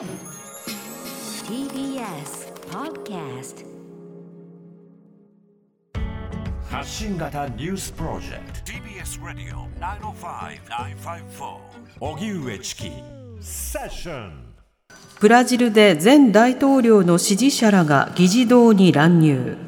[0.00, 0.08] TBS
[2.70, 3.66] Podcast
[6.70, 8.72] 発信型ニュースプロジェクト。
[8.72, 11.58] TBS ラディオ905-954
[12.00, 12.90] おぎゅうえちき
[13.42, 14.54] セッション。
[15.20, 19.58] ブラジルで前大統領の支持者らが議事堂に乱入。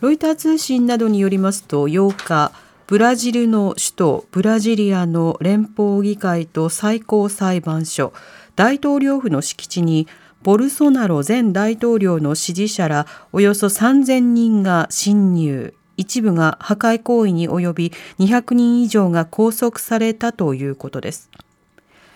[0.00, 2.50] ロイター通信などによりますと8日
[2.86, 8.12] ブラジルの首都ブラジリアの連邦議会と最高裁判所
[8.54, 10.06] 大統領府の敷地に
[10.44, 15.74] ボルソナロ前大統領の支持者らおよそ3000人が侵入。
[15.96, 21.30] 一部が破壊行為に及び200人以上が拘束されたということです。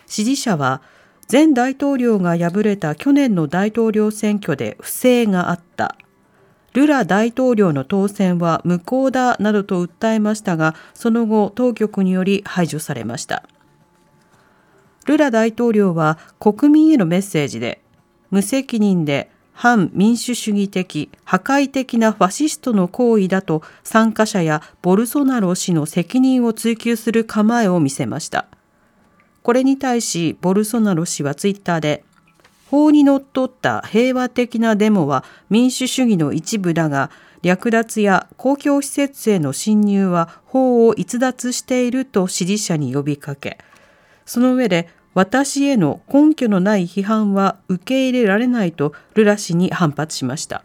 [0.07, 0.83] 支持者は
[1.33, 5.97] 前大統領が敗れた去年の大統領選挙で不正があった。
[6.73, 13.43] ルラ大統領の当選は無効だなどと訴えましたがその後当局により排除されました。
[15.07, 17.81] ルラ大統領は国民へのメッセージで
[18.31, 28.47] 無責任で反民主主義的破壊的なファシストの行為だと参加者やボルソナロ氏の責任を追及する構えを見せました。
[29.43, 32.05] これに対しボルソナロ氏はツイッターで
[32.71, 37.11] 法にのっとった平和的なデモは民主主義の一部だが、
[37.43, 43.59] 略奪や公共施設への侵入は法を逸脱していると支持者に呼びかけ、
[44.25, 50.63] その上で私への根拠のない批判は受け入れられないとルラ氏に反発しました。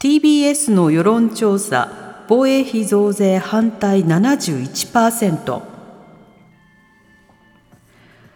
[0.00, 5.73] TBS の世論調査、防衛費増税反対71%。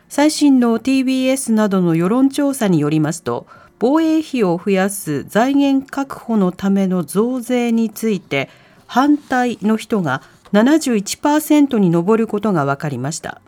[0.09, 3.47] 最新の TBS などの世論調査によりますと
[3.79, 8.49] 防衛費を増やす財源確保のための増税について
[8.87, 13.43] 反対の人が71%に上ることが分かりました。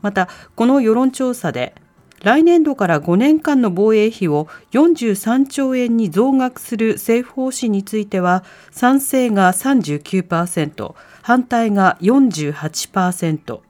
[0.00, 1.74] またこの世論調査で
[2.22, 13.60] 来年度から5年間の防衛費を43兆円に増額する政府方針については賛成が39%反対が48%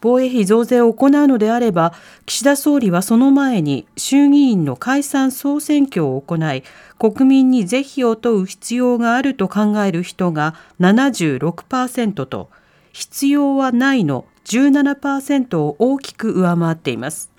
[0.00, 1.92] 防衛費増税を行うのであれば、
[2.26, 6.62] 岸田総理はその前に衆議院の解散総選挙を行い、
[6.98, 12.50] 国民に是非を問う必要があると考える人が76%と、
[12.92, 17.30] 必要はないの17%を大きく上回っています。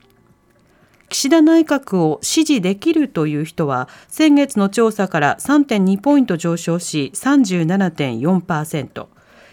[1.09, 9.07] 岸田内閣を支持できるという人は先月の調査から3.2ポイント上昇し37.4%。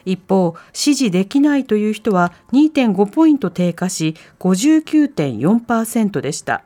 [0.05, 6.63] 一方、支持できないという人は2.5ポイント低下し59.4%でした。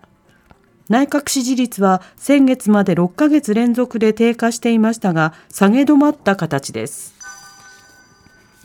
[0.88, 7.14] 内閣支持率は先月まで6ヶ月連続で低下していましたが、下げ止まった形です。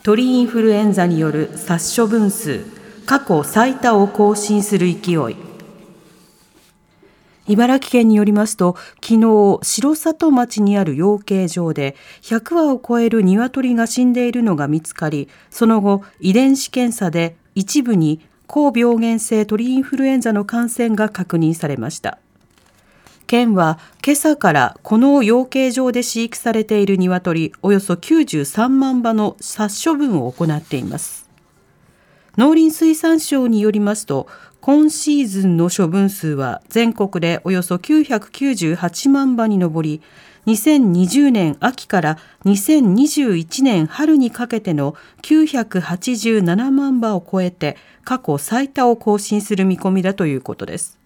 [0.04, 2.66] 鳥インフルエンザによる殺処分数、
[3.06, 5.53] 過去最多を更新する勢い。
[7.48, 22.20] 茨城県によりますと、昨日、城里町にある養鶏場で100羽を超える鶏が死んでいるのが見つかり、その後、遺伝子検査で一部に高病原性鳥インフルエンザの感染が確認されました。
[23.28, 31.23] 県は今朝からこの養鶏場で飼育されている鶏およそ93万羽の殺処分を行っています。
[32.38, 34.28] 農林水産省によりますと
[34.60, 40.02] 今シーズンの処分数は全国でおよそ998万羽に上り、
[40.48, 51.03] 2020年秋から2021年春にかけての987万羽を超えて過去最多を更新する見込みだということです。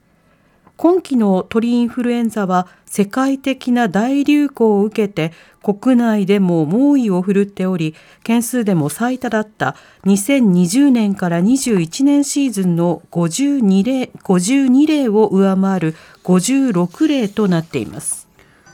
[0.77, 5.33] 今期の鳥インフルエンザは世界的な大流行を受けて
[5.63, 18.27] 国内でも猛威を振るっており件数でも最多だった2020年から21年シーズンの52例 ,52 例を上回る56例となっています。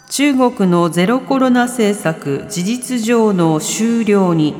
[0.09, 4.53] 中国のゼロコロナ政策事実上の終了に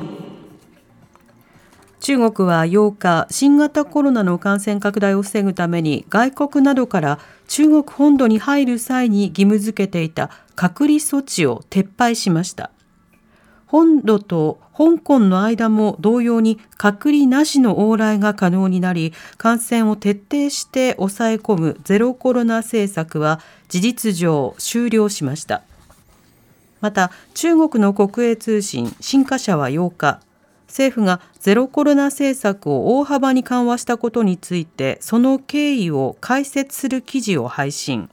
[2.03, 7.17] 中国は8日、新型コロナの感染拡大を防ぐために外国などから
[7.47, 12.71] 中国本土に入る際に義務付けていた隔離措置を撤廃しました。
[13.67, 23.39] 本土と香港の間も同様に隔離なしの往来が可能になり、感染を徹底して抑え込むゼロコロナ政策は
[23.69, 25.61] 事実上終了しました。
[26.81, 30.19] また、中国の国営通信新華社は8日、
[30.73, 38.09] 政府がゼロコロナ政策を大幅に緩和したことについてその経緯を解説する記事を配信。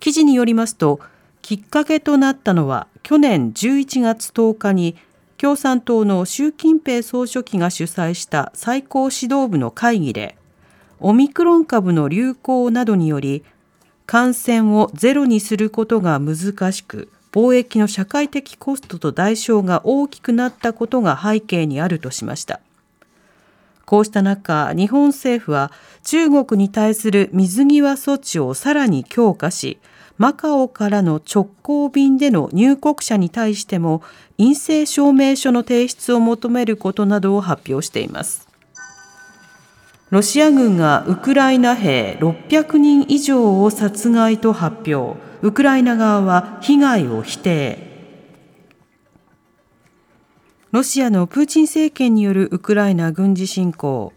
[0.00, 0.98] 記事によりますと
[1.42, 4.96] きっかけとなったのは去年11月10日に
[5.36, 10.36] 共産党の習近平総書記が主催した最高指導部の会議で
[11.00, 13.44] オミクロン株の流行などにより
[14.06, 22.60] 感染をゼロにすることが難しく貿易の社会的コストと代償が大きくなったことが背景にあるとしました。
[23.84, 25.70] こうした中、日本政府は
[26.02, 29.78] 中国に対する水際措置をさらに強化し、
[30.18, 34.02] マカオからの直行便での入国者に対しても
[34.38, 38.45] 陰性証明書の提出を求めることなどを発表しています。
[40.10, 45.18] ロシア軍がウクライナ兵600人以上を殺害と発表。
[45.42, 47.78] ウクライナ側は被害を否定。
[50.70, 54.12] ロシアのプーチン政権によるウクライナ軍事侵攻。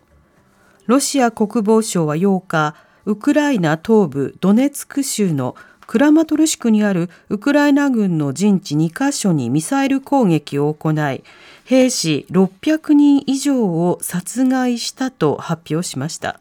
[0.86, 2.76] ロシア国防省は8日、
[3.06, 5.56] ウクライナ東部ドネツク州の
[5.90, 11.24] クラマトルシクにあるウクライナ軍の陣地2カ所にミサイル攻撃を行い、
[11.66, 16.40] 兵士600人以上を殺害したと発表しました。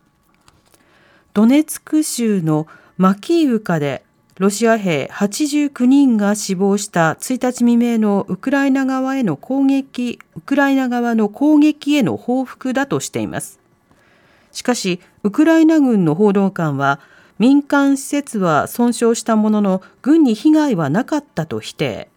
[1.33, 2.67] ドネツク州の
[2.99, 4.03] マキーウカで
[4.37, 13.59] ロシア兵89人が死亡した1日未明のウクライナ側への攻撃、ウクライナ側の攻撃への報復だとしています。
[14.53, 17.01] しかし、ウクライナ軍の報道官は、
[17.39, 22.09] 民間施設は損傷したものの軍に被害はなかったと否定。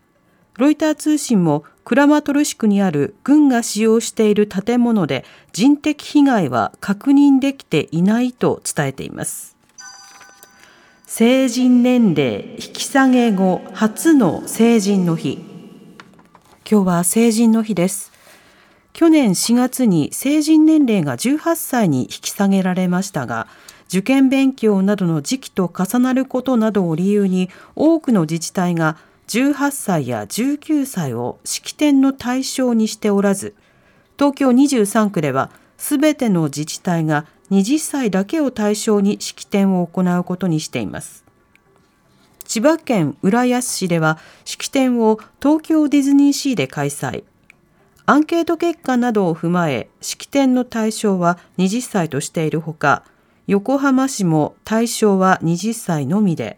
[0.58, 9.56] ロイター通信もクラマトルシクにある軍が使用している建物で人的被害は確認できていないと伝えています。
[11.06, 15.40] 成人年齢引き下げ後初の成人の日。
[16.70, 18.12] 今日は成人の日です。
[18.94, 23.48] 去年4月に成人年齢が18歳に引き下げられましたが、
[23.92, 28.96] 受験勉強などの時期と重なることなどを理由に多くの自治体が
[29.28, 33.54] 18歳や19歳を式典の対象にしておらず
[34.18, 41.26] 東京23区ではすべての自治体が20歳だけを対象に式典を行うことにしています。
[42.46, 47.26] 千葉県浦安市では式典を東京ディズニーシーで開催。
[48.06, 53.04] アンケート結果などを踏まえ式典の対象は20歳としているほか
[53.48, 56.58] 横浜市も対象は20歳のみで、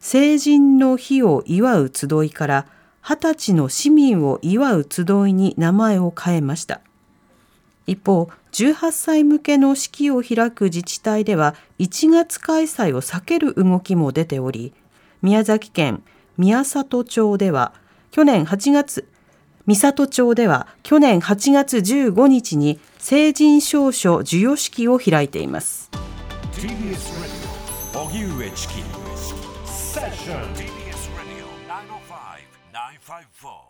[0.00, 2.66] 成人の日を祝う集いから
[3.02, 6.80] 20歳の市民を祝う集いに名前を変えました。
[7.86, 14.72] 一方、18歳向けの式を開く自治体では1月開催を避ける動きも出ており、
[15.22, 16.02] 宮崎県
[16.36, 17.72] 宮里町では
[18.10, 19.08] 去年8月、
[19.66, 25.90] 三郷町では去年8月15日に成人証書授与式を開いています。
[26.63, 27.47] TBS Radio
[27.93, 28.73] 荻上チキ
[29.65, 31.45] セッション TBS Radio
[32.73, 33.62] 905-954